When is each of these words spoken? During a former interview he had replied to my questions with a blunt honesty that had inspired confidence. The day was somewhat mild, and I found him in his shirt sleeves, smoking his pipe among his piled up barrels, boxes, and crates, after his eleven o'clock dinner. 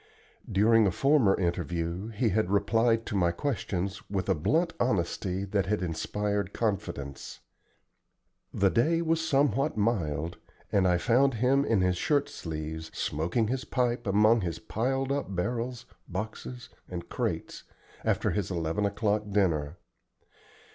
During 0.51 0.87
a 0.87 0.91
former 0.91 1.39
interview 1.39 2.07
he 2.07 2.29
had 2.29 2.49
replied 2.49 3.05
to 3.05 3.15
my 3.15 3.29
questions 3.31 4.01
with 4.09 4.27
a 4.29 4.33
blunt 4.33 4.73
honesty 4.79 5.45
that 5.45 5.67
had 5.67 5.83
inspired 5.83 6.53
confidence. 6.53 7.41
The 8.51 8.71
day 8.71 9.03
was 9.03 9.21
somewhat 9.21 9.77
mild, 9.77 10.39
and 10.71 10.87
I 10.87 10.97
found 10.97 11.35
him 11.35 11.63
in 11.63 11.81
his 11.81 11.97
shirt 11.97 12.29
sleeves, 12.29 12.89
smoking 12.97 13.49
his 13.49 13.63
pipe 13.63 14.07
among 14.07 14.41
his 14.41 14.57
piled 14.57 15.11
up 15.11 15.35
barrels, 15.35 15.85
boxes, 16.07 16.69
and 16.89 17.07
crates, 17.07 17.65
after 18.03 18.31
his 18.31 18.49
eleven 18.49 18.87
o'clock 18.87 19.29
dinner. 19.29 19.77